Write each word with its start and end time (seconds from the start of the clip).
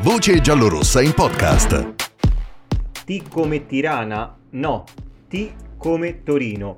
Voce 0.00 0.40
giallorossa 0.40 1.02
in 1.02 1.12
podcast. 1.12 1.94
T 3.04 3.28
come 3.28 3.66
Tirana? 3.66 4.32
No, 4.50 4.84
T 5.28 5.50
come 5.76 6.22
Torino. 6.22 6.76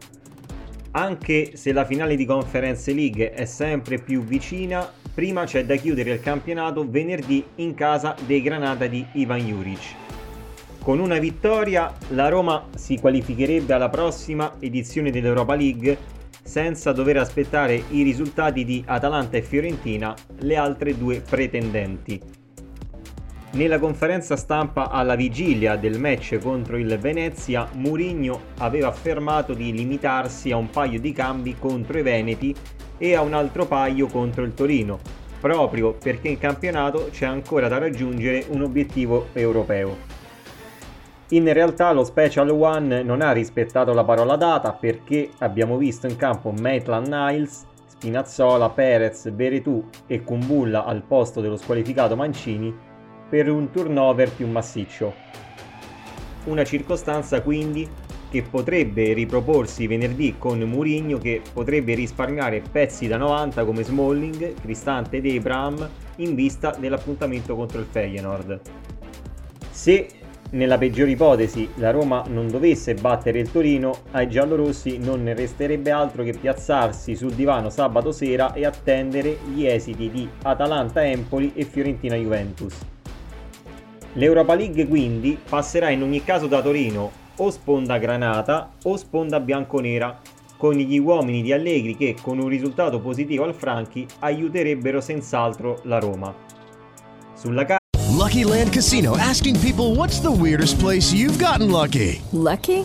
Anche 0.92 1.54
se 1.54 1.72
la 1.74 1.84
finale 1.84 2.16
di 2.16 2.24
Conference 2.24 2.90
League 2.94 3.32
è 3.32 3.44
sempre 3.44 3.98
più 3.98 4.24
vicina, 4.24 4.90
prima 5.12 5.44
c'è 5.44 5.66
da 5.66 5.76
chiudere 5.76 6.12
il 6.12 6.20
campionato 6.20 6.88
venerdì 6.88 7.44
in 7.56 7.74
casa 7.74 8.16
dei 8.24 8.40
Granata 8.40 8.86
di 8.86 9.04
Ivan 9.12 9.40
Juric. 9.40 9.94
Con 10.82 10.98
una 10.98 11.18
vittoria 11.18 11.92
la 12.08 12.30
Roma 12.30 12.68
si 12.74 12.98
qualificherebbe 12.98 13.74
alla 13.74 13.90
prossima 13.90 14.54
edizione 14.60 15.10
dell'Europa 15.10 15.54
League 15.54 15.98
senza 16.42 16.92
dover 16.92 17.18
aspettare 17.18 17.84
i 17.90 18.02
risultati 18.02 18.64
di 18.64 18.82
Atalanta 18.86 19.36
e 19.36 19.42
Fiorentina, 19.42 20.16
le 20.38 20.56
altre 20.56 20.96
due 20.96 21.20
pretendenti. 21.20 22.39
Nella 23.52 23.80
conferenza 23.80 24.36
stampa 24.36 24.90
alla 24.90 25.16
vigilia 25.16 25.74
del 25.74 25.98
match 25.98 26.38
contro 26.38 26.76
il 26.76 26.96
Venezia, 27.00 27.68
Mourinho 27.72 28.40
aveva 28.58 28.86
affermato 28.86 29.54
di 29.54 29.72
limitarsi 29.72 30.52
a 30.52 30.56
un 30.56 30.70
paio 30.70 31.00
di 31.00 31.12
cambi 31.12 31.56
contro 31.58 31.98
i 31.98 32.02
Veneti 32.02 32.54
e 32.96 33.16
a 33.16 33.22
un 33.22 33.34
altro 33.34 33.66
paio 33.66 34.06
contro 34.06 34.44
il 34.44 34.54
Torino, 34.54 35.00
proprio 35.40 35.94
perché 35.94 36.28
in 36.28 36.38
campionato 36.38 37.08
c'è 37.10 37.26
ancora 37.26 37.66
da 37.66 37.78
raggiungere 37.78 38.44
un 38.50 38.62
obiettivo 38.62 39.30
europeo. 39.32 39.96
In 41.30 41.52
realtà 41.52 41.90
lo 41.90 42.04
Special 42.04 42.50
One 42.50 43.02
non 43.02 43.20
ha 43.20 43.32
rispettato 43.32 43.92
la 43.92 44.04
parola 44.04 44.36
data 44.36 44.72
perché 44.72 45.28
abbiamo 45.38 45.76
visto 45.76 46.06
in 46.06 46.14
campo 46.14 46.52
Maitland 46.52 47.08
Niles, 47.08 47.66
Spinazzola, 47.86 48.70
Perez, 48.70 49.28
Beretù 49.30 49.84
e 50.06 50.22
Kumbulla 50.22 50.84
al 50.84 51.02
posto 51.02 51.40
dello 51.40 51.56
squalificato 51.56 52.14
Mancini 52.14 52.88
per 53.30 53.48
un 53.48 53.70
turnover 53.70 54.32
più 54.32 54.48
massiccio. 54.48 55.14
Una 56.44 56.64
circostanza 56.64 57.40
quindi 57.40 57.88
che 58.28 58.42
potrebbe 58.42 59.12
riproporsi 59.12 59.86
venerdì 59.86 60.36
con 60.38 60.60
Mourinho 60.60 61.18
che 61.18 61.40
potrebbe 61.52 61.94
risparmiare 61.94 62.62
pezzi 62.70 63.06
da 63.08 63.16
90 63.16 63.64
come 63.64 63.82
Smalling, 63.82 64.54
Cristante 64.60 65.16
ed 65.18 65.26
Abraham 65.26 65.88
in 66.16 66.34
vista 66.34 66.74
dell'appuntamento 66.78 67.56
contro 67.56 67.80
il 67.80 67.86
Feyenoord. 67.90 68.60
Se 69.70 70.08
nella 70.50 70.78
peggiore 70.78 71.12
ipotesi 71.12 71.68
la 71.76 71.90
Roma 71.90 72.24
non 72.28 72.48
dovesse 72.48 72.94
battere 72.94 73.38
il 73.38 73.50
Torino, 73.50 74.02
ai 74.12 74.28
giallorossi 74.28 74.98
non 74.98 75.22
ne 75.22 75.34
resterebbe 75.34 75.90
altro 75.90 76.24
che 76.24 76.32
piazzarsi 76.32 77.14
sul 77.14 77.34
divano 77.34 77.70
sabato 77.70 78.10
sera 78.10 78.52
e 78.52 78.64
attendere 78.64 79.38
gli 79.52 79.64
esiti 79.64 80.10
di 80.10 80.28
Atalanta-Empoli 80.42 81.52
e 81.54 81.64
Fiorentina-Juventus. 81.64 82.99
L'Europa 84.14 84.54
League 84.54 84.88
quindi 84.88 85.38
passerà 85.48 85.90
in 85.90 86.02
ogni 86.02 86.24
caso 86.24 86.48
da 86.48 86.60
Torino 86.60 87.12
o 87.36 87.50
sponda 87.50 87.96
granata 87.98 88.72
o 88.82 88.96
sponda 88.96 89.38
bianconera, 89.38 90.20
con 90.56 90.74
gli 90.74 90.98
uomini 90.98 91.42
di 91.42 91.52
Allegri 91.52 91.96
che 91.96 92.16
con 92.20 92.38
un 92.38 92.48
risultato 92.48 93.00
positivo 93.00 93.44
al 93.44 93.54
Franchi 93.54 94.06
aiuterebbero 94.18 95.00
senz'altro 95.00 95.80
la 95.84 95.98
Roma. 95.98 96.34
Sulla 97.34 97.64
carta 97.64 97.78
Lucky 98.12 98.44
Land 98.44 98.70
Casino 98.70 99.16
asking 99.16 99.58
people 99.60 99.94
what's 99.94 100.20
the 100.20 100.30
weirdest 100.30 100.78
place 100.78 101.14
you've 101.14 101.38
gotten 101.42 101.70
lucky? 101.70 102.20
Lucky? 102.32 102.84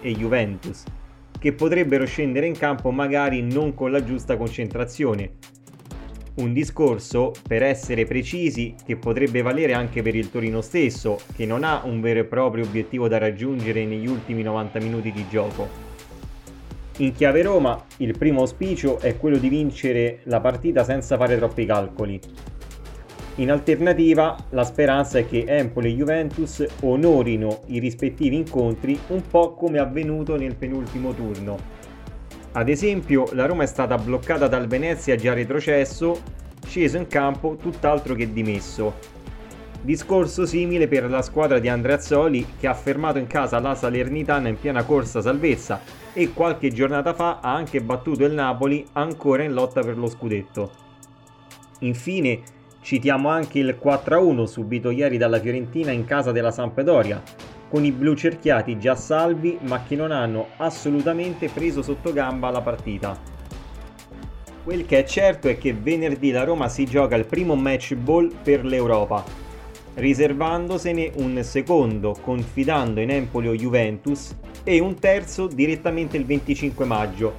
e 0.00 0.12
Juventus, 0.12 0.84
che 1.38 1.52
potrebbero 1.52 2.04
scendere 2.06 2.46
in 2.46 2.56
campo 2.56 2.90
magari 2.90 3.42
non 3.42 3.74
con 3.74 3.90
la 3.90 4.04
giusta 4.04 4.36
concentrazione. 4.36 5.32
Un 6.34 6.52
discorso, 6.52 7.32
per 7.46 7.62
essere 7.62 8.04
precisi, 8.06 8.74
che 8.84 8.96
potrebbe 8.96 9.42
valere 9.42 9.74
anche 9.74 10.00
per 10.00 10.14
il 10.14 10.30
Torino 10.30 10.60
stesso, 10.60 11.18
che 11.34 11.44
non 11.44 11.64
ha 11.64 11.82
un 11.84 12.00
vero 12.00 12.20
e 12.20 12.24
proprio 12.24 12.64
obiettivo 12.64 13.08
da 13.08 13.18
raggiungere 13.18 13.84
negli 13.84 14.06
ultimi 14.06 14.42
90 14.42 14.78
minuti 14.80 15.12
di 15.12 15.26
gioco. 15.28 15.88
In 16.98 17.12
chiave 17.12 17.42
Roma, 17.42 17.82
il 17.98 18.16
primo 18.16 18.40
auspicio 18.40 18.98
è 19.00 19.16
quello 19.16 19.38
di 19.38 19.48
vincere 19.48 20.20
la 20.24 20.40
partita 20.40 20.84
senza 20.84 21.16
fare 21.16 21.36
troppi 21.36 21.64
calcoli. 21.64 22.20
In 23.36 23.50
alternativa, 23.50 24.36
la 24.50 24.64
speranza 24.64 25.18
è 25.18 25.26
che 25.26 25.44
Empoli 25.46 25.92
e 25.92 25.94
Juventus 25.94 26.66
onorino 26.80 27.62
i 27.66 27.78
rispettivi 27.78 28.36
incontri 28.36 28.98
un 29.08 29.22
po' 29.22 29.54
come 29.54 29.78
avvenuto 29.78 30.36
nel 30.36 30.56
penultimo 30.56 31.14
turno. 31.14 31.56
Ad 32.52 32.68
esempio, 32.68 33.28
la 33.32 33.46
Roma 33.46 33.62
è 33.62 33.66
stata 33.66 33.96
bloccata 33.96 34.48
dal 34.48 34.66
Venezia 34.66 35.14
già 35.14 35.32
retrocesso, 35.32 36.20
sceso 36.66 36.96
in 36.96 37.06
campo 37.06 37.56
tutt'altro 37.56 38.14
che 38.14 38.32
dimesso. 38.32 39.18
Discorso 39.82 40.44
simile 40.44 40.88
per 40.88 41.08
la 41.08 41.22
squadra 41.22 41.58
di 41.58 41.68
Andreazzoli 41.68 42.46
che 42.58 42.66
ha 42.66 42.74
fermato 42.74 43.18
in 43.18 43.26
casa 43.26 43.60
la 43.60 43.74
Salernitana 43.74 44.48
in 44.48 44.58
piena 44.58 44.84
corsa 44.84 45.22
salvezza 45.22 45.80
e 46.12 46.34
qualche 46.34 46.70
giornata 46.70 47.14
fa 47.14 47.38
ha 47.40 47.54
anche 47.54 47.80
battuto 47.80 48.24
il 48.26 48.32
Napoli 48.32 48.84
ancora 48.92 49.42
in 49.42 49.54
lotta 49.54 49.80
per 49.80 49.96
lo 49.96 50.08
scudetto. 50.08 50.70
Infine, 51.78 52.42
Citiamo 52.82 53.28
anche 53.28 53.58
il 53.58 53.78
4-1 53.80 54.44
subito 54.44 54.90
ieri 54.90 55.18
dalla 55.18 55.38
Fiorentina 55.38 55.90
in 55.90 56.04
casa 56.04 56.32
della 56.32 56.50
Sampdoria, 56.50 57.22
con 57.68 57.84
i 57.84 57.92
blu 57.92 58.14
cerchiati 58.14 58.78
già 58.78 58.96
salvi 58.96 59.58
ma 59.62 59.82
che 59.82 59.94
non 59.96 60.10
hanno 60.10 60.48
assolutamente 60.56 61.48
preso 61.48 61.82
sotto 61.82 62.12
gamba 62.12 62.50
la 62.50 62.62
partita. 62.62 63.16
Quel 64.64 64.86
che 64.86 64.98
è 64.98 65.04
certo 65.04 65.48
è 65.48 65.58
che 65.58 65.72
venerdì 65.74 66.30
la 66.30 66.44
Roma 66.44 66.68
si 66.68 66.84
gioca 66.84 67.16
il 67.16 67.26
primo 67.26 67.54
match 67.54 67.94
ball 67.94 68.32
per 68.42 68.64
l'Europa, 68.64 69.24
riservandosene 69.94 71.12
un 71.16 71.42
secondo 71.44 72.16
confidando 72.20 73.00
in 73.00 73.10
Empoli 73.10 73.48
o 73.48 73.54
Juventus 73.54 74.34
e 74.64 74.80
un 74.80 74.98
terzo 74.98 75.46
direttamente 75.46 76.16
il 76.16 76.24
25 76.24 76.84
maggio, 76.84 77.34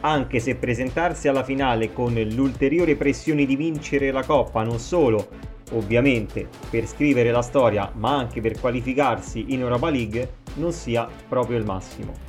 anche 0.00 0.40
se 0.40 0.54
presentarsi 0.54 1.28
alla 1.28 1.44
finale 1.44 1.92
con 1.92 2.14
l'ulteriore 2.14 2.96
pressione 2.96 3.44
di 3.44 3.56
vincere 3.56 4.10
la 4.10 4.24
Coppa 4.24 4.62
non 4.62 4.78
solo, 4.78 5.28
ovviamente, 5.72 6.48
per 6.70 6.86
scrivere 6.86 7.30
la 7.30 7.42
storia, 7.42 7.90
ma 7.94 8.16
anche 8.16 8.40
per 8.40 8.58
qualificarsi 8.58 9.46
in 9.48 9.60
Europa 9.60 9.90
League, 9.90 10.32
non 10.54 10.72
sia 10.72 11.08
proprio 11.28 11.58
il 11.58 11.64
massimo. 11.64 12.28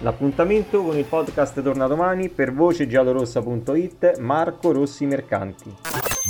L'appuntamento 0.00 0.82
con 0.82 0.96
il 0.96 1.04
podcast 1.04 1.62
torna 1.62 1.86
domani 1.86 2.28
per 2.28 2.52
vocegiallorossa.it 2.52 4.18
Marco 4.18 4.72
Rossi 4.72 5.06
Mercanti. 5.06 5.74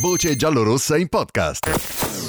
Voce 0.01 0.37
giallorossa 0.37 0.97
in 0.97 1.09
podcast. 1.09 2.26